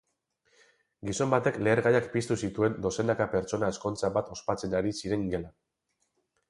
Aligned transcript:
Gizon 1.09 1.33
batek 1.33 1.59
lehergaiak 1.67 2.09
piztu 2.15 2.39
zituen 2.47 2.81
dozenaka 2.87 3.29
pertsona 3.37 3.73
ezkontza 3.75 4.13
bat 4.19 4.35
ospatzen 4.39 4.79
ari 4.81 4.97
ziren 5.03 5.33
gelan. 5.37 5.59